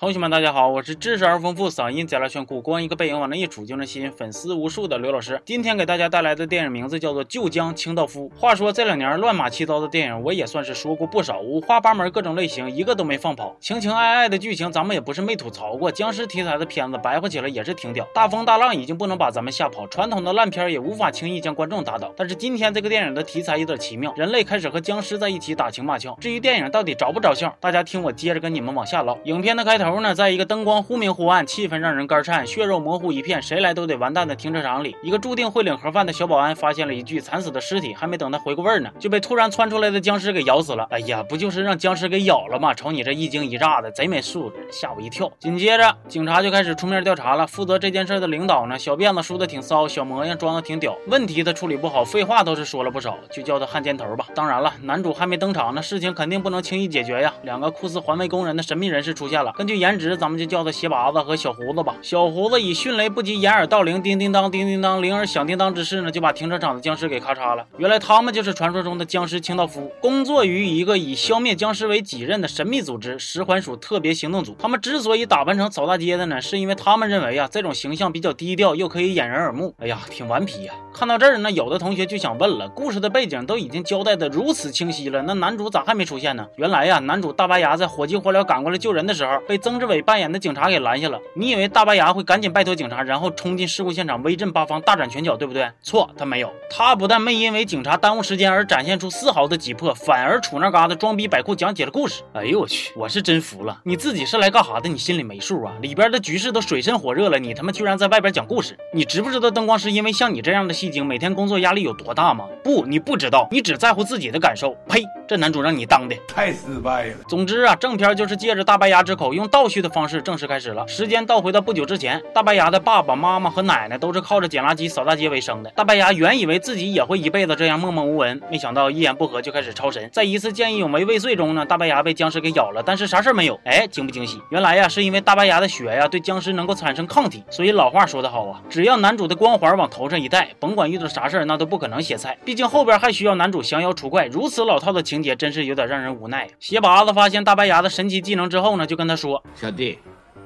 [0.00, 5.38] 同学们，大家好，我是知识而丰富、嗓音贼拉炫酷、光一个背影往那一杵就能吸引粉丝无数的刘老师。
[5.44, 8.32] 今天给大家带来的电影名字叫做《旧江清道夫》。
[8.40, 13.54] 话说这两年乱码七糟的电影，我也算是说过不少，五花八门，各种类型，一个都没放跑。
[13.60, 15.92] 情情爱爱的剧情，咱们也不是没吐槽过。
[15.92, 22.10] 僵尸题材的片子白话起来也是挺屌，大风大浪已经不能把咱们吓跑，传统的烂片也无法轻易将观众打倒。
[22.16, 26.16] 但是今天这个电影的题材有点奇妙，人类开始和僵尸在一起打情骂俏。
[26.18, 29.18] 至于电影到底着不着相，大家听我接着跟你们往下唠。
[29.24, 30.70] 影片的开头呢，在一个灯光。
[30.70, 40.86] 光忽明忽暗，气氛让人肝颤，血肉模糊一片，谁来都得完蛋的停车场里，一个注定会领盒饭的小保安发现了一具惨死的尸体，还没等他回过味儿呢，就被突然窜出来的僵尸给咬死了。
[40.90, 42.72] 哎呀，不就是让僵尸给咬了吗？
[42.72, 45.28] 瞅你这一惊一乍的，贼没素质，吓我一跳。
[45.40, 47.44] 紧接着，警察就开始出面调查了。
[47.44, 54.28] 负责这件事的领导呢，小辫子梳的挺骚，小模样装的挺屌，问题他处理不好，废话倒是说了不少，就叫他汉奸头吧。
[54.36, 57.34] 当然了，男主还没登场呢，事情肯定不能轻易解决呀。
[57.42, 61.40] 两个酷似环卫工人的神秘人士出现了，根据颜值，咱们就叫他鞋拔子和。
[61.40, 67.64] 小胡子吧，小胡子以迅雷不及掩耳盗铃，叮叮当，叮叮当，铃儿响叮当之势呢，就把停车场的僵尸给咔嚓了。
[67.78, 74.54] 原来他们就是传说中的僵尸清道夫，工作于一个以消灭僵尸为己任的神秘组织——十环署特别行动组。
[74.58, 79.74] 他们之所以打扮成扫大街的呢，是因为他们认为啊，这种形象比较低调，又可以掩人耳目。
[79.78, 80.74] 哎呀，挺顽皮呀！
[80.92, 86.46] 看到这儿呢，有的同学就想问了：故事的背景都已经交代的如此清晰了，那男主咋还没出现呢？
[86.56, 91.20] 原来呀，男主大白牙在火急火燎赶过来救人的时候，被曾志伟扮演的警察给拦下了。
[91.32, 95.70] 你以为大白牙会赶紧拜托警察，然后冲进事故现场，威震八方，大展拳脚，对不对？
[95.80, 96.52] 错，他没有。
[96.68, 102.24] 他不但没因为警察耽误时间而展现出丝毫的急迫，反而杵那嘎达装逼摆酷讲起了故事。
[102.32, 103.80] 哎呦我去，我是真服了！
[103.84, 104.88] 你自己是来干啥的？
[104.88, 105.72] 你心里没数啊？
[105.80, 108.76] 里边的局势都水深火热了，你他妈居然在外边讲故事？
[108.92, 112.44] 你知不知道灯光师因为像你这样的戏精，每天工作压力有多大吗？
[112.64, 114.74] 不，你不知道，你只在乎自己的感受。
[114.88, 115.04] 呸！
[115.28, 117.18] 这男主让你当的太失败了。
[117.28, 120.88] 总之啊，正片就是借着大白牙之口，用倒叙的方式正式开始了。
[120.88, 125.68] 时间倒回到不久之前，大白牙的爸爸妈妈和奶奶都是靠着捡垃圾、扫大街为生的。
[125.72, 130.08] 大白牙原以为自己也会一辈子这样默默无闻，没想到一言不合就开始超神。
[130.10, 133.60] 在一次见义勇为未遂中呢，大白牙被僵尸给咬了，但是啥事儿没有。
[133.66, 134.40] 哎，惊不惊喜？
[134.48, 137.44] 原来呀，是因为大白牙的血呀对僵尸能够产生抗体。
[137.50, 142.38] 所以老话说得好啊，只要男主的光环往头上一戴，甭管遇到啥事儿，那都不可能歇菜。
[142.46, 146.00] 毕竟后边还需要男主降妖除怪，如此老套的情节真是有点让。
[146.00, 149.98] 人无奈，鞋拔子发现大白牙的神奇技能之后呢，就跟他说：“小弟，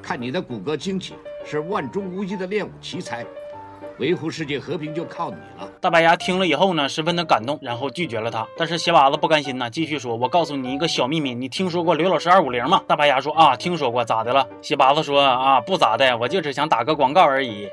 [0.03, 3.25] 看你的骨骼惊奇，是万中无一的练武奇才，
[3.99, 8.47] 维护世界和平就靠你了。”大白牙听了以后呢，十分的感动，然后拒绝了他。
[8.57, 17.69] 但是鞋拔子不甘心呐，继续说：“我告诉你一个小秘密，你听说过刘老师二五零吗？”大白牙说：“啊，听说过，咋的了？”鞋拔子说：“啊，不咋的，我就是想打个广告而已。”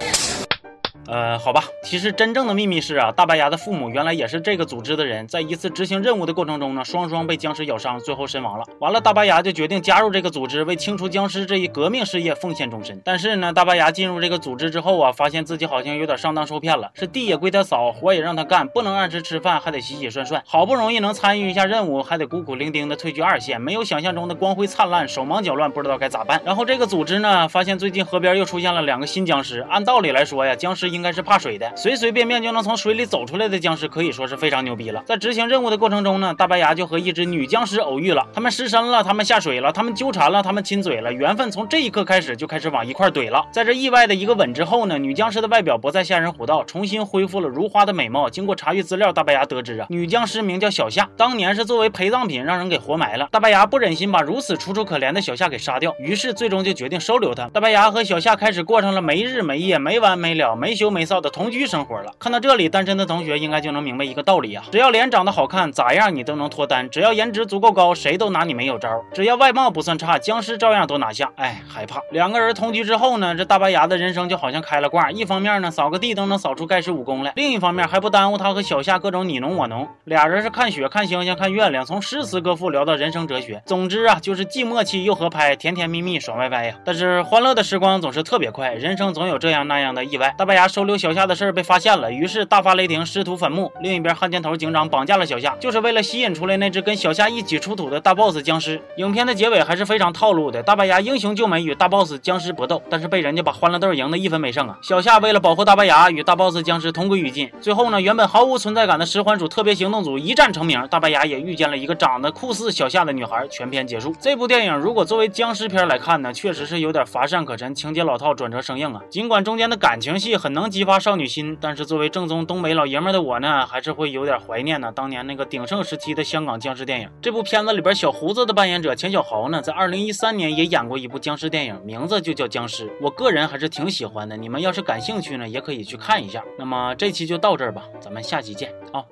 [1.11, 8.63] 呃，好吧，其实真正的秘密是啊，大白牙的父母原来也是这个组织的人，在一次执行任务的过程中呢，双双被僵尸咬伤，最后身亡了。
[8.79, 13.01] 完了，大白牙就决定加入这个组织，为清除僵尸这一革命事业奉献终身。
[13.03, 20.41] 但是呢，大白牙进入这个组织之后啊，发现自己好像有点上当受骗了，是地也归他扫，活也让他干，不能按时吃饭，还得洗洗涮涮。
[20.47, 26.41] 好不容易能参与一下任务，还得孤苦伶仃的退居二线，没有想象中的光辉灿烂，手忙脚乱，不知道该咋办。
[26.45, 29.59] 然后这个组织呢，发现最近河边又出现了两个新僵尸。
[29.69, 31.73] 按道理来说呀，僵尸应应该是怕水的。
[31.75, 35.01] 随随便便就能从水里走出来的僵尸可以说是非常牛逼了。
[35.03, 38.27] 在执行任务的过程中呢，大白牙就和一只女僵尸偶遇了。
[38.31, 43.43] 他们失身了，他们下水了，他们纠缠了，他们亲嘴了，缘分从这一刻开始就开始往一块怼了。
[43.51, 48.29] 在这意外的一个吻之后呢，女僵尸的外表不再吓人虎道，重新恢复了如花的美貌。
[48.29, 53.27] 经过查阅资料，大白牙得知啊，女僵尸名叫小夏，当年是作为陪葬品让人给活埋了。
[53.31, 57.47] 大白牙不忍心把如此楚楚可怜的小夏给杀掉，于是最终就决定收留她。
[57.47, 62.11] 大白牙和小夏开始过上了没日没夜、没完没了、没休没臊的同居生活了。
[62.19, 62.41] 看到。
[62.41, 71.29] 这里单身的同学应该就能明白一个道理啊，只要脸长得好看，咋样你都能脱单；只要颜值足够高，谁都拿你没有招；只要外貌不算差，僵尸照样都拿下。
[71.35, 72.01] 哎，害怕。
[72.09, 75.11] 两个人同居之后呢，这大白牙的人生就好像开了挂。
[75.11, 79.87] 一方面呢，扫个地都能扫出盖世武功来；另一方面还不耽误他和小夏各种你侬我侬。
[80.05, 83.61] 俩人是看雪、看星星、看月亮，从诗词歌赋聊到人生哲学。
[83.67, 86.75] 总之啊，就是既默契又合拍，甜甜蜜蜜爽歪歪呀。
[86.83, 90.33] 但是欢乐的时光总是特别快，人生总有这样那样的意外。
[90.35, 92.45] 大白牙收留小夏的事被发现了，于是。
[92.45, 93.71] 大发雷霆，师徒反目。
[93.81, 98.81] 另一边，汉奸头警长绑架了小夏，就是为了吸引出来那只跟小夏一起出土的大 boss 僵尸。
[98.97, 104.77] 影片的结尾还是非常套路的，大白牙英雄救美与大 boss 僵尸搏斗，但是被人家把欢乐豆赢得一分没剩啊！
[104.81, 107.49] 小夏为了保护大白牙，与大 boss 僵尸同归于尽。
[107.61, 113.47] 最后呢，原本毫无存在感的十环署特别行动组一战成名，大白牙也遇见了一个长得酷似小夏的女孩。
[113.49, 114.15] 全片结束。
[114.19, 119.01] 这部电影如果作为僵尸片来看呢，确实是有点乏善可陈，情节老套，转折生硬啊。
[119.09, 120.60] 尽管中间的感情戏很能。
[120.61, 127.09] 能激发少女心，但是作为正宗东北老爷们的我呢，还是会有点怀念呢当年那个鼎盛时期的香港僵尸电影。
[127.19, 134.37] 这部片子里边小胡子的扮演者钱小豪呢，在二零一三年也演过一部僵尸电影，名字就叫《僵尸》，我个人还是挺喜欢的。
[134.37, 136.43] 你们要是感兴趣呢，也可以去看一下。
[136.59, 139.03] 那么这期就到这儿吧，咱们下期见啊。